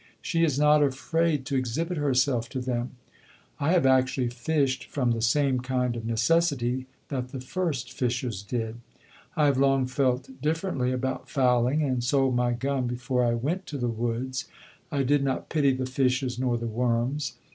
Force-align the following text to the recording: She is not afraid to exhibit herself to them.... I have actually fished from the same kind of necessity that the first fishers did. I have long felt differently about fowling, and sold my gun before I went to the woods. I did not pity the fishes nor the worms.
She 0.19 0.43
is 0.43 0.57
not 0.57 0.81
afraid 0.81 1.45
to 1.45 1.55
exhibit 1.55 1.95
herself 1.99 2.49
to 2.49 2.59
them.... 2.59 2.93
I 3.59 3.73
have 3.73 3.85
actually 3.85 4.29
fished 4.31 4.85
from 4.85 5.11
the 5.11 5.21
same 5.21 5.59
kind 5.59 5.95
of 5.95 6.07
necessity 6.07 6.87
that 7.09 7.27
the 7.27 7.39
first 7.39 7.93
fishers 7.93 8.41
did. 8.41 8.77
I 9.35 9.45
have 9.45 9.59
long 9.59 9.85
felt 9.85 10.41
differently 10.41 10.91
about 10.91 11.29
fowling, 11.29 11.83
and 11.83 12.03
sold 12.03 12.35
my 12.35 12.53
gun 12.53 12.87
before 12.87 13.23
I 13.23 13.35
went 13.35 13.67
to 13.67 13.77
the 13.77 13.89
woods. 13.89 14.45
I 14.91 15.03
did 15.03 15.23
not 15.23 15.49
pity 15.49 15.71
the 15.71 15.85
fishes 15.85 16.39
nor 16.39 16.57
the 16.57 16.65
worms. 16.65 17.33